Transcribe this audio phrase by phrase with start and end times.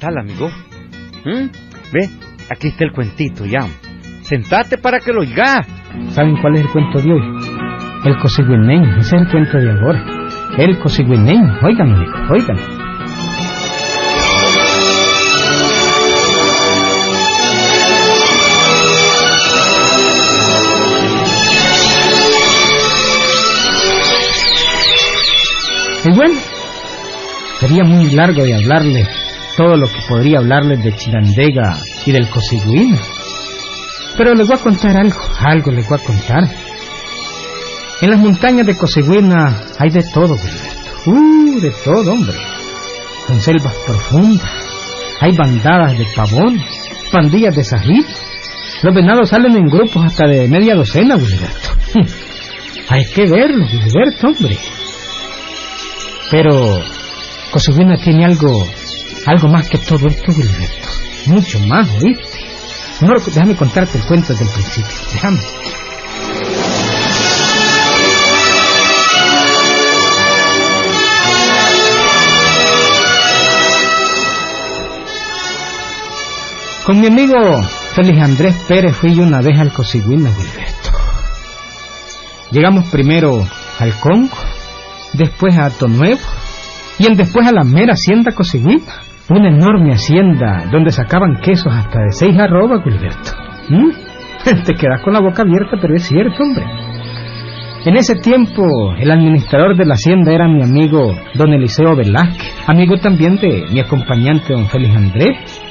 [0.00, 0.50] tal, amigo?
[1.24, 1.46] ¿Mm?
[1.92, 2.08] Ve,
[2.50, 3.60] aquí está el cuentito ya.
[4.22, 5.64] Sentate para que lo oiga.
[6.10, 7.22] ¿Saben cuál es el cuento de hoy?
[8.04, 10.04] El cosigüineño, ese es el cuento de ahora.
[10.56, 12.56] El cosigüineño, oigan, amigo, oigan.
[26.02, 26.40] Y bueno,
[27.58, 29.19] sería muy largo de hablarles
[29.56, 32.98] todo lo que podría hablarles de Chirandega y del Cosigüino.
[34.16, 36.44] Pero les voy a contar algo, algo les voy a contar.
[38.02, 41.10] En las montañas de Cosigüina hay de todo, Gilberto.
[41.10, 42.36] Uh, de todo, hombre.
[43.26, 44.50] Son selvas profundas.
[45.20, 46.58] Hay bandadas de pavón,
[47.12, 48.04] pandillas de sají.
[48.82, 51.68] Los venados salen en grupos hasta de media docena, Gilberto.
[52.88, 54.58] hay que verlo, Gilberto, hombre.
[56.30, 56.78] Pero
[57.50, 58.66] Cosigüina tiene algo,
[59.26, 60.88] algo más que todo esto, Gilberto.
[61.26, 62.38] Mucho más, ¿oíste?
[63.00, 64.90] No, déjame contarte el cuento desde el principio.
[65.12, 65.40] Déjame.
[76.84, 77.62] Con mi amigo
[77.94, 80.90] Félix Andrés Pérez fui yo una vez al Cosigüina, Gilberto.
[82.50, 83.46] Llegamos primero
[83.78, 84.36] al Congo,
[85.12, 86.20] después a Nuevo
[86.98, 89.09] y en después a la mera hacienda Cosigüina.
[89.30, 93.30] Una enorme hacienda donde sacaban quesos hasta de seis arrobas, Gilberto.
[93.68, 93.90] ¿Mm?
[94.64, 96.64] Te quedas con la boca abierta, pero es cierto, hombre.
[97.84, 98.66] En ese tiempo,
[98.98, 103.78] el administrador de la hacienda era mi amigo don Eliseo Velázquez, amigo también de mi
[103.78, 105.62] acompañante don Félix Andrés.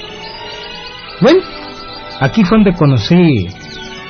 [1.22, 1.42] Bueno,
[2.22, 3.48] aquí fue donde conocí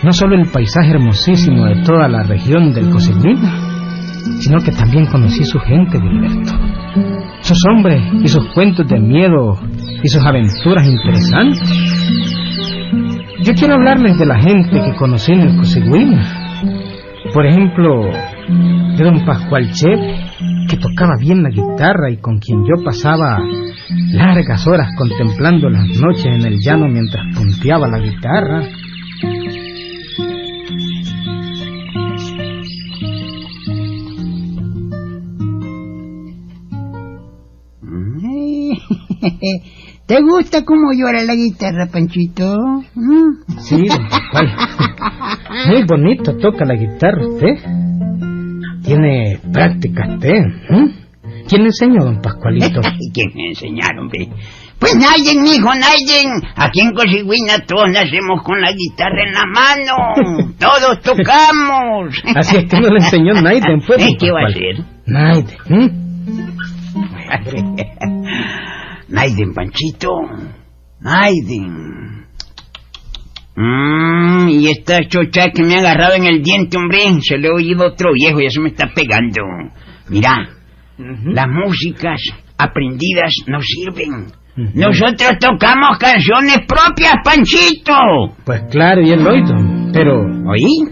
[0.04, 3.52] no solo el paisaje hermosísimo de toda la región del Cosigüina,
[4.40, 6.54] sino que también conocí su gente, Gilberto.
[7.50, 9.60] Sus hombres y sus cuentos de miedo
[10.04, 11.68] y sus aventuras interesantes.
[13.42, 16.22] Yo quiero hablarles de la gente que conocí en el Cosigüina.
[17.34, 18.04] Por ejemplo,
[18.96, 20.16] de don Pascual Chepe,
[20.70, 23.40] que tocaba bien la guitarra y con quien yo pasaba
[24.12, 28.62] largas horas contemplando las noches en el llano mientras punteaba la guitarra.
[40.06, 42.58] ¿Te gusta cómo llora la guitarra, Panchito?
[42.96, 43.60] ¿Mm?
[43.60, 44.48] Sí, Pascual.
[45.68, 47.56] Muy bonito toca la guitarra usted.
[48.84, 50.30] Tiene práctica usted.
[50.30, 50.96] ¿eh?
[51.48, 52.82] ¿Quién le enseñó, don Pascualito?
[53.14, 54.30] ¿Quién me enseñaron, hombre?
[54.80, 56.26] Pues nadie, mijo, nadie.
[56.56, 60.54] Aquí en Cosigüina todos nacemos con la guitarra en la mano.
[60.58, 62.16] Todos tocamos.
[62.36, 64.04] Así es que no le enseñó Naiden, pues.
[64.18, 64.86] ¿Qué va a hacer?
[65.06, 66.10] Naiden.
[69.10, 70.10] Naiden, Panchito.
[71.02, 72.26] Naiden.
[73.56, 77.54] Mm, y esta chocha que me ha agarrado en el diente, hombre, se le ha
[77.54, 79.42] oído otro viejo y eso me está pegando.
[80.10, 80.50] Mira,
[80.98, 82.22] las músicas
[82.58, 84.32] aprendidas no sirven.
[84.56, 88.36] Nosotros tocamos canciones propias, Panchito.
[88.46, 89.56] Pues claro, y el oído.
[89.94, 90.90] Pero, ¿Oí?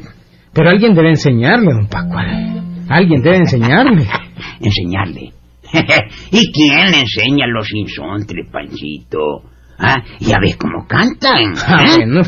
[0.53, 2.85] pero alguien debe enseñarle, don Pascual.
[2.89, 4.07] Alguien debe enseñarle.
[4.61, 5.34] Enseñarle.
[6.31, 9.44] ¿Y quién le enseña los insontres, Panchito?
[9.79, 10.01] ¿Ah?
[10.19, 11.53] Ya ves cómo cantan.
[11.67, 11.97] Ah, ¿eh?
[11.97, 12.22] bueno.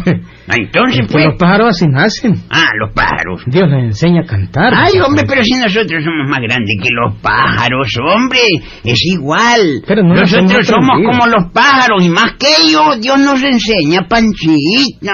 [0.47, 1.25] Ah, Entonces, Pues pues...
[1.25, 2.35] los pájaros así nacen.
[2.51, 3.41] Ah, los pájaros.
[3.47, 4.71] Dios les enseña a cantar.
[4.75, 8.39] Ay, hombre, pero si nosotros somos más grandes que los pájaros, hombre,
[8.83, 9.81] es igual.
[9.87, 11.11] Pero no nos nosotros somos aprendido.
[11.11, 15.11] como los pájaros y más que ellos, Dios nos enseña, Panchito.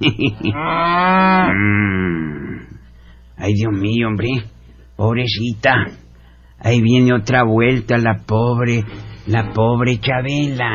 [1.50, 2.58] Mm.
[3.36, 4.28] Ay, Dios mío, hombre,
[4.96, 5.74] pobrecita.
[6.60, 8.82] Ahí viene otra vuelta la pobre,
[9.26, 10.70] la pobre Chabela.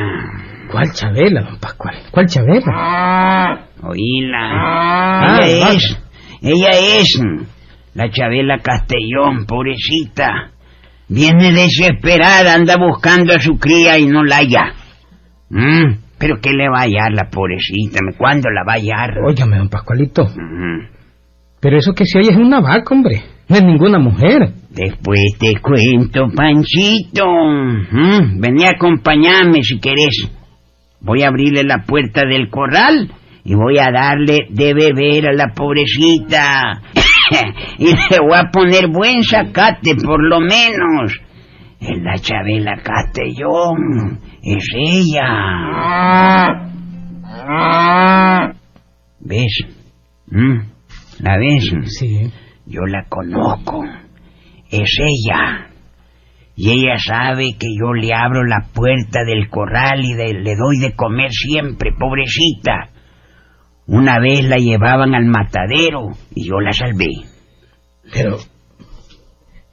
[0.71, 1.95] ¿Cuál Chabela, don Pascual?
[2.11, 3.67] ¿Cuál Chabela?
[3.83, 4.39] Oíla.
[4.39, 5.97] Ah, ella es,
[6.41, 7.21] ella es
[7.93, 10.51] la Chabela Castellón, pobrecita.
[11.09, 14.73] Viene desesperada, anda buscando a su cría y no la halla.
[15.49, 17.99] Mm, Pero ¿qué le va a hallar la pobrecita?
[18.17, 19.11] ¿Cuándo la va a hallar?
[19.27, 20.23] Óigame, don Pascualito.
[20.23, 20.87] Ujú.
[21.59, 23.21] Pero eso que se oye es una vaca, hombre.
[23.49, 24.53] No es ninguna mujer.
[24.73, 27.25] Después te cuento, Panchito.
[27.27, 30.31] Mm, Vení a acompañarme si querés.
[30.99, 33.11] Voy a abrirle la puerta del corral
[33.43, 36.81] y voy a darle de beber a la pobrecita.
[37.77, 41.19] y le voy a poner buen sacate, por lo menos.
[41.79, 44.19] Es la Chabela Castellón.
[44.41, 45.29] Es ella.
[49.19, 49.65] ¿Ves?
[50.27, 50.59] ¿Mm?
[51.19, 51.71] ¿La ves?
[51.85, 52.31] Sí.
[52.65, 53.83] Yo la conozco.
[54.81, 55.69] Es ella.
[56.55, 60.77] Y ella sabe que yo le abro la puerta del corral y de- le doy
[60.79, 62.89] de comer siempre, pobrecita.
[63.87, 67.09] Una vez la llevaban al matadero y yo la salvé.
[68.13, 68.37] Pero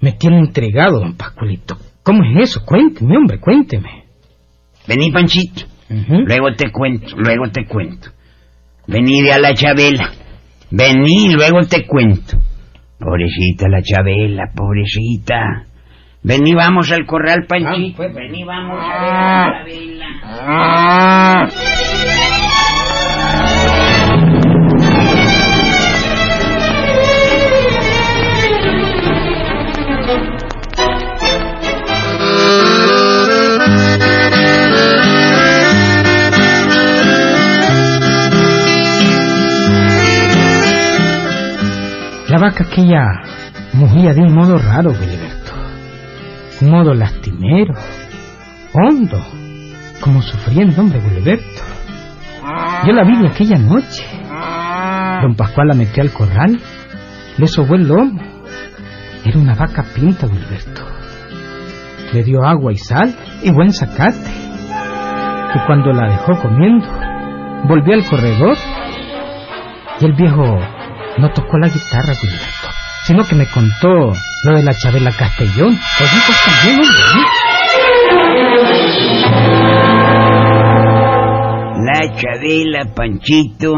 [0.00, 1.76] me tiene entregado, don Pascualito.
[2.03, 2.64] ¿Cómo es eso?
[2.64, 4.05] Cuénteme, hombre, cuénteme.
[4.88, 5.67] Vení, Panchito.
[6.26, 8.11] Luego te cuento, luego te cuento.
[8.87, 10.11] Vení de a la Chabela.
[10.70, 12.38] Vení, luego te cuento.
[13.00, 15.64] Pobrecita la Chabela, pobrecita.
[16.23, 18.02] Vení, vamos al corral, Panchito.
[18.12, 20.06] Vení, vamos a ver a la Chabela.
[21.47, 22.09] La
[42.40, 43.04] vaca aquella
[43.75, 45.52] mugía de un modo raro, Filiberto.
[46.62, 47.75] Un modo lastimero,
[48.72, 49.20] hondo,
[50.00, 51.62] como sufriendo, hombre, Filiberto.
[52.87, 54.04] Yo la vi aquella noche.
[55.22, 56.58] Don Pascual la metió al corral,
[57.37, 58.20] le sobó el lomo.
[59.25, 60.82] Era una vaca pinta, Filiberto.
[62.14, 64.31] Le dio agua y sal y buen zacate.
[65.54, 66.86] Y cuando la dejó comiendo,
[67.64, 68.56] volvió al corredor
[70.00, 70.58] y el viejo
[71.18, 72.68] no tocó la guitarra, Gilberto,
[73.04, 74.12] sino que me contó
[74.44, 75.78] lo de la Chabela Castellón.
[76.00, 76.96] Ojitos también, hombre.
[76.96, 77.40] ¿eh?
[81.82, 83.74] La Chabela, Panchito,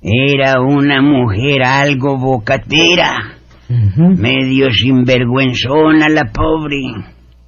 [0.00, 3.36] era una mujer algo bocatera,
[3.68, 6.76] medio sinvergüenzona la pobre.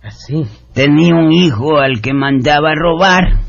[0.03, 0.47] Así.
[0.75, 3.41] Tenía un hijo al que mandaba robar.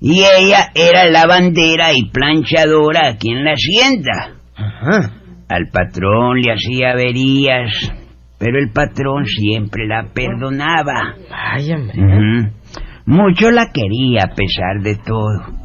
[0.00, 4.35] Y ella era lavandera y planchadora aquí en la hacienda.
[4.56, 5.12] Ajá.
[5.48, 7.70] Al patrón le hacía averías,
[8.38, 11.14] pero el patrón siempre la perdonaba.
[11.94, 12.50] Ujú.
[13.06, 15.56] Mucho la quería a pesar de todo.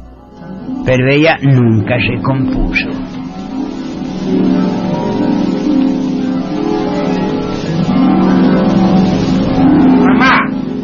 [0.86, 2.88] Pero ella nunca se compuso.
[10.06, 10.40] Mamá,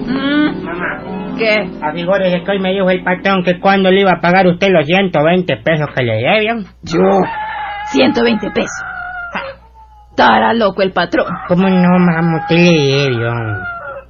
[0.06, 1.54] Mm, mamá, ¿Qué?
[1.82, 4.68] a figúrese que hoy me dijo el patrón que cuando le iba a pagar usted
[4.70, 6.64] los 120 pesos que le debían.
[6.82, 6.98] Yo.
[7.92, 8.70] 120 pesos.
[9.32, 9.42] Ja,
[10.10, 11.26] Estará loco el patrón.
[11.48, 12.38] ¿Cómo no, mamá?
[12.42, 13.30] Usted le debe.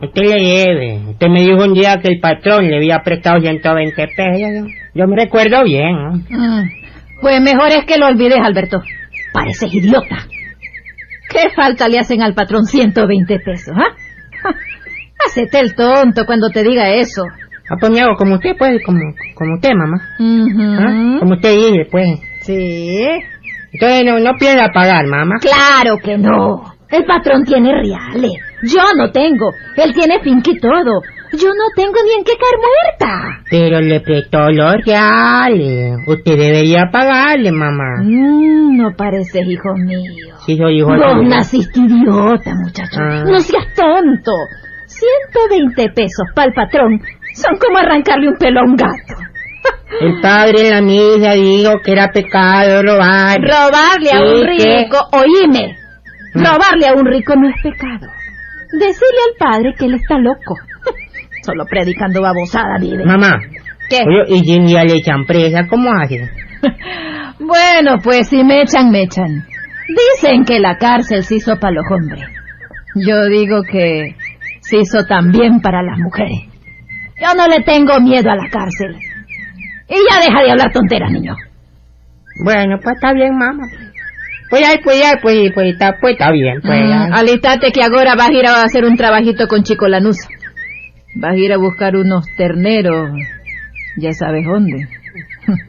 [0.01, 1.11] Usted le debe.
[1.11, 4.71] Usted me dijo un día que el patrón le había prestado 120 pesos.
[4.95, 6.13] Yo, me recuerdo bien, ¿no?
[6.29, 6.69] Mm,
[7.21, 8.81] Pues mejor es que lo olvides, Alberto.
[9.33, 10.17] Pareces idiota.
[11.31, 14.53] ¿Qué falta le hacen al patrón 120 pesos, ah?
[15.27, 17.23] Hacete el tonto cuando te diga eso.
[17.71, 18.99] Ah, pues me hago como usted, pues, como,
[19.35, 19.99] como usted, mamá.
[20.79, 21.19] ¿Ah?
[21.19, 22.09] Como usted dice, pues.
[22.43, 23.05] Sí.
[23.73, 25.37] Entonces no, no piensa pagar, mamá.
[25.41, 26.63] Claro que no.
[26.91, 28.33] El patrón tiene reales.
[28.63, 29.51] Yo no tengo.
[29.77, 31.03] Él tiene finca y todo.
[31.33, 33.43] Yo no tengo ni en qué caer muerta.
[33.51, 35.99] Pero le prestó los reales.
[36.07, 37.99] Usted debería pagarle, mamá.
[38.03, 40.35] Mm, no pareces hijo mío.
[40.47, 41.29] Si soy hijo Vos suyo.
[41.29, 42.99] naciste idiota, muchacho.
[42.99, 43.25] Ah.
[43.27, 44.33] No seas tonto.
[44.87, 47.01] 120 pesos para el patrón
[47.35, 49.23] son como arrancarle un pelo a un gato.
[50.01, 53.41] El padre en la misa dijo que era pecado robar.
[53.41, 55.77] Robarle a un rico, oíme.
[56.35, 56.45] Mm.
[56.45, 58.07] Robarle a un rico no es pecado.
[58.73, 60.57] Decirle al padre que él está loco.
[61.43, 63.05] Solo predicando babosada vive.
[63.05, 63.41] Mamá,
[63.89, 64.03] ¿Qué?
[64.07, 66.31] oye, y un día le echan presa, ¿cómo hace?
[67.41, 69.47] Bueno, pues si me echan, me echan.
[69.87, 72.25] Dicen que la cárcel se hizo para los hombres.
[72.97, 74.17] Yo digo que
[74.61, 76.49] se hizo también para las mujeres.
[77.21, 78.97] Yo no le tengo miedo a la cárcel.
[79.89, 81.35] Y ya deja de hablar tonteras, niño.
[82.45, 83.67] Bueno, pues está bien, mamá.
[84.51, 87.09] Pues ya, pues ya, pues, pues está, pues está bien, pues ya.
[87.09, 90.29] Mm, alístate que ahora vas a ir a hacer un trabajito con Chico Lanusa.
[91.17, 93.11] Vas a ir a buscar unos terneros,
[93.97, 94.89] ya sabes dónde.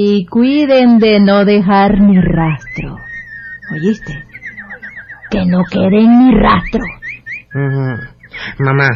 [0.00, 2.98] Y cuiden de no dejar ni rastro.
[3.72, 4.24] ¿Oíste?
[5.28, 6.84] Que no queden ni rastro.
[8.60, 8.88] Mamá,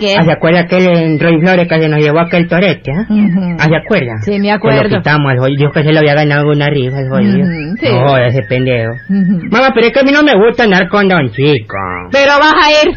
[0.00, 0.14] ¿Qué?
[0.18, 3.06] ¿ah, ¿se acuerda aquel Roy Flores que se nos llevó aquel torete, ah?
[3.08, 3.56] Ujú.
[3.60, 4.12] ¿Ah, se acuerda?
[4.24, 4.82] Sí, me Que acuerdo.
[4.84, 7.46] lo quitamos, el dijo que se lo había ganado una rifa, el jodido.
[7.78, 7.88] Sí.
[7.92, 8.92] No, ese pendejo.
[9.08, 9.40] Ujú.
[9.50, 11.76] Mamá, pero es que a mí no me gusta andar con Don Chico.
[12.10, 12.96] Pero vas a ir.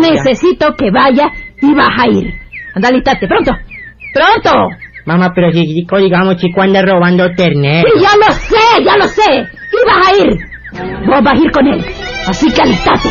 [0.00, 1.28] Necesito que vaya
[1.60, 2.32] y vas a ir.
[2.74, 3.52] Anda, alístate, pronto.
[4.14, 4.68] ¡Pronto!
[5.06, 7.88] Mamá, pero si Chico, digamos, Chico anda robando ternero.
[7.94, 9.22] Sí, ya lo sé, ya lo sé.
[9.32, 11.06] Y vas a ir.
[11.06, 11.84] Vos vas a ir con él.
[12.26, 13.08] Así que alistate.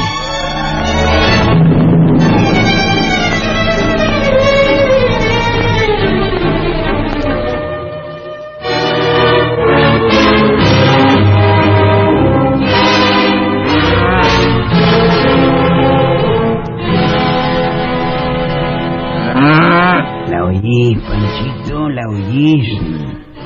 [21.07, 22.67] Panchito, ¿la oís?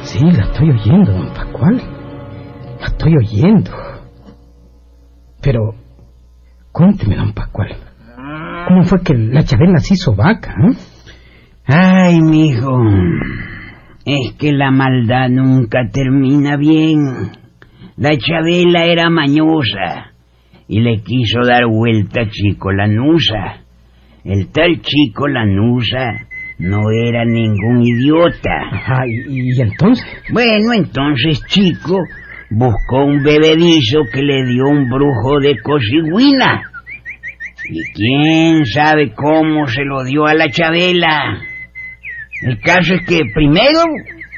[0.03, 1.81] Sí, la estoy oyendo, don Pascual.
[2.79, 3.71] La estoy oyendo.
[5.41, 5.75] Pero,
[6.71, 7.75] cuénteme, don Pascual.
[8.67, 10.51] ¿Cómo fue que la Chabela se hizo vaca?
[10.51, 10.75] eh?
[11.67, 12.81] Ay, mijo.
[14.03, 17.31] Es que la maldad nunca termina bien.
[17.97, 20.13] La Chabela era mañosa
[20.67, 23.61] y le quiso dar vuelta a Chico Lanusa.
[24.23, 26.27] El tal Chico Lanusa
[26.61, 28.51] no era ningún idiota.
[28.71, 30.05] Ajá, ¿y, y entonces?
[30.31, 31.97] Bueno, entonces Chico
[32.51, 36.61] buscó un bebedizo que le dio un brujo de Cosigüina.
[37.67, 41.39] Y quién sabe cómo se lo dio a la Chabela.
[42.43, 43.79] El caso es que primero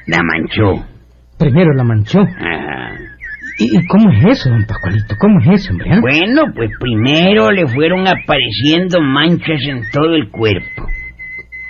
[0.07, 0.85] la manchó.
[1.37, 2.19] Primero la manchó.
[2.21, 2.91] Ajá.
[3.59, 5.15] ¿Y, y cómo es eso, don Pascualito?
[5.19, 5.89] ¿Cómo es eso, hombre?
[5.91, 5.99] ah?
[6.01, 10.72] Bueno, pues primero le fueron apareciendo manchas en todo el cuerpo.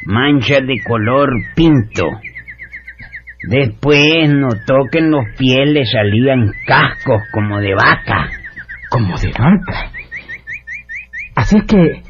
[0.05, 2.10] Manchas de color pinto.
[3.50, 8.29] Después notó que en los pies le salían cascos como de vaca.
[8.89, 9.91] Como de vaca.
[11.36, 12.01] Así es que...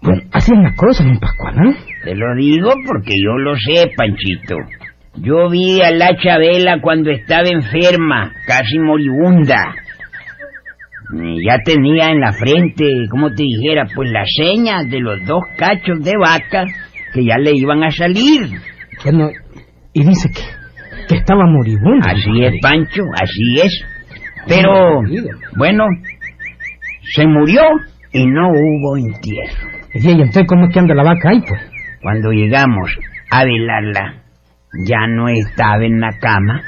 [0.00, 1.74] Bueno, así es la cosa, don Pascual, ¿no?
[2.04, 4.56] Te lo digo porque yo lo sé, Panchito.
[5.16, 9.74] Yo vi a la Chabela cuando estaba enferma, casi moribunda.
[11.12, 15.42] Y Ya tenía en la frente, como te dijera, pues las señas de los dos
[15.56, 16.64] cachos de vaca
[17.12, 18.48] que ya le iban a salir.
[19.04, 19.30] Bueno,
[19.92, 20.42] y dice que,
[21.08, 22.06] que estaba moribundo.
[22.08, 23.84] Así es, Pancho, así es.
[24.46, 25.02] Pero,
[25.56, 25.84] bueno,
[27.12, 27.62] se murió
[28.12, 29.68] y no hubo entierro.
[29.94, 31.60] Y entonces, ¿cómo es que anda la vaca ahí, pues?
[32.02, 32.90] Cuando llegamos
[33.30, 34.22] a velarla,
[34.86, 36.62] ya no estaba en la cama.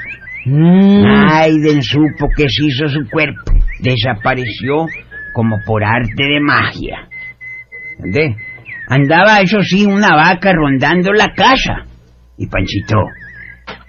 [0.47, 3.52] Mm, Aiden supo que se hizo su cuerpo.
[3.80, 4.87] Desapareció
[5.35, 7.09] como por arte de magia.
[7.99, 8.37] ¿Entendés?
[8.90, 11.87] Andaba, eso sí, una vaca rondando la casa.
[12.37, 12.97] Y Panchito,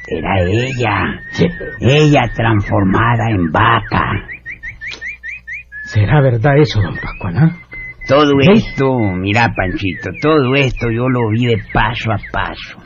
[0.08, 1.20] era ella.
[1.80, 4.04] Ella transformada en vaca.
[5.86, 7.52] ¿Será verdad eso, don Pascual, ah?
[8.08, 8.52] Todo ¿Sí?
[8.52, 12.78] esto, mira Panchito, todo esto yo lo vi de paso a paso.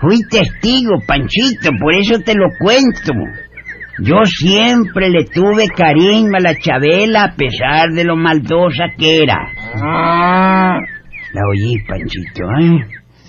[0.00, 3.12] Fui testigo, Panchito, por eso te lo cuento.
[4.00, 9.38] Yo siempre le tuve cariño a la Chabela a pesar de lo maldosa que era.
[11.34, 12.86] La oí, Panchito, ¿eh?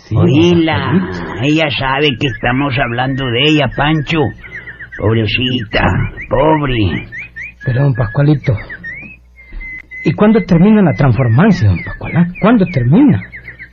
[0.08, 1.10] Sí, Oíla.
[1.42, 4.20] Ella sabe que estamos hablando de ella, Pancho.
[5.00, 5.82] Pobrecita,
[6.30, 7.08] pobre.
[7.66, 8.54] Pero, don Pascualito,
[10.04, 12.14] ¿y cuándo termina la transformación, don Pascual?
[12.16, 12.28] ah?
[12.40, 13.24] ¿Cuándo termina?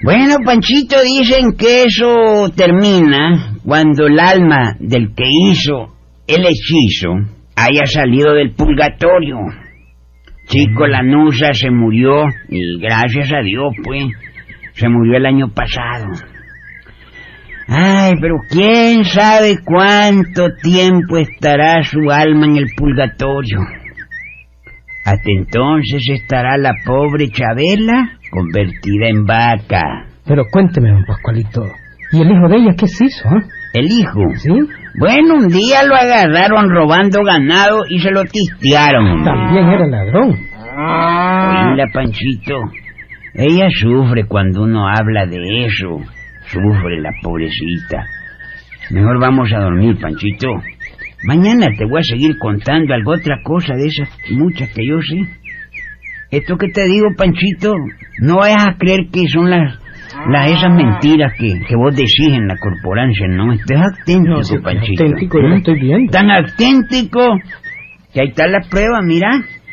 [0.02, 5.94] Bueno, Panchito, dicen que eso termina cuando el alma del que hizo
[6.26, 7.10] el hechizo
[7.54, 9.36] haya salido del purgatorio.
[10.52, 14.04] Chico Lanusa se murió y gracias a Dios, pues,
[14.75, 16.09] se murió el año pasado.
[17.68, 23.61] Ay, pero quién sabe cuánto tiempo estará su alma en el purgatorio.
[25.06, 30.06] Hasta entonces estará la pobre Chabela convertida en vaca.
[30.26, 31.64] Pero cuénteme, don Pascualito,
[32.12, 33.40] ¿y el hijo de ella qué se hizo, ah?
[33.73, 34.21] El hijo.
[34.37, 34.50] ¿Sí?
[34.94, 39.25] Bueno, un día lo agarraron robando ganado y se lo tistearon.
[39.25, 40.30] También era ladrón.
[40.30, 42.56] Oíla, Panchito.
[43.34, 45.99] Ella sufre cuando uno habla de eso.
[46.46, 48.04] Sufre la pobrecita.
[48.90, 50.49] Mejor vamos a dormir, Panchito.
[51.25, 55.20] Mañana te voy a seguir contando algo otra cosa de esas muchas que yo sé.
[56.30, 57.75] Esto que te digo, Panchito,
[58.20, 59.78] no vayas a creer que son las,
[60.31, 63.52] las esas mentiras que, que vos decís en la corporancia, no.
[63.52, 65.05] Estés auténtico, No, sí, Panchito.
[65.05, 65.59] auténtico, yo lo ¿Mm?
[65.59, 66.11] estoy viendo.
[66.12, 67.21] Tan auténtico
[68.12, 69.29] que ahí está la prueba, mira.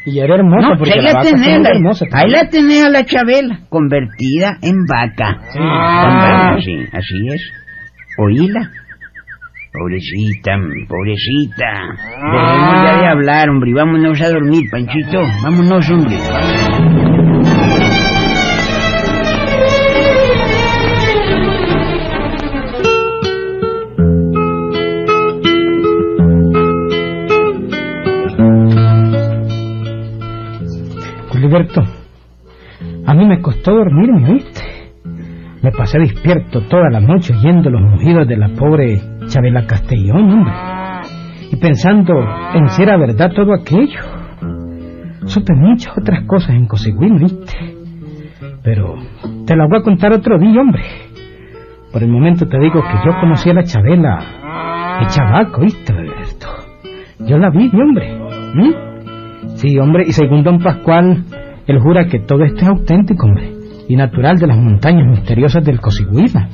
[0.05, 3.03] Y era hermosa, No, porque ahí la tenés, la- hermosa ahí la tenés a la
[3.05, 5.39] Chabela, convertida en vaca.
[5.51, 6.65] Sí.
[6.65, 7.51] Sí, así es.
[8.17, 8.71] Oíla.
[9.71, 11.65] Pobrecita, pobrecita.
[12.31, 15.21] Dejemos ya de hablar, hombre, vámonos a dormir, Panchito.
[15.43, 16.17] Vámonos, hombre.
[31.49, 31.81] Culiberto,
[33.07, 34.61] a mí me costó dormirme, ¿viste?
[35.63, 40.53] Me pasé despierto toda la noche oyendo los mugidos de la pobre Chabela Castellón, hombre.
[41.51, 42.13] Y pensando
[42.53, 43.99] en si era verdad todo aquello.
[45.25, 47.75] Supe muchas otras cosas en Cosigüín, ¿viste?
[48.63, 48.95] Pero
[49.47, 50.83] te las voy a contar otro día, hombre.
[51.91, 56.47] Por el momento te digo que yo conocí a la Chabela hecha vaca, ¿viste, Alberto?
[57.27, 58.19] Yo la vi, hombre.
[58.53, 58.88] ¿Mm?
[59.55, 61.25] Sí, hombre, y según don Pascual,
[61.67, 63.51] él jura que todo esto es auténtico, hombre,
[63.87, 66.49] y natural de las montañas misteriosas del Cosigüina.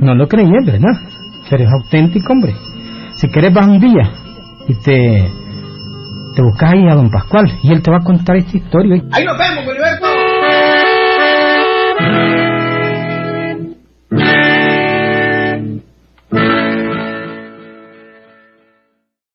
[0.00, 0.92] No lo creías, ¿verdad?
[1.48, 2.54] Pero es auténtico, hombre.
[3.14, 4.10] Si quieres vas un día
[4.68, 5.30] y te...
[6.36, 9.02] Te buscas ahí a don Pascual y él te va a contar esta historia.
[9.10, 10.10] Ahí nos vemos, Gilberto.